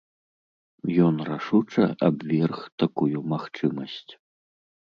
Ён 1.07 1.15
рашуча 1.29 1.85
абверг 2.09 2.57
такую 2.85 3.17
магчымасць. 3.35 4.11